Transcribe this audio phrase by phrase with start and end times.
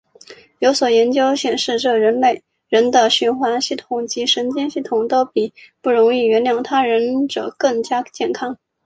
[0.57, 8.57] 有研究显示这类人的循环系统及神经系统都比不容易原谅他人者更加健康。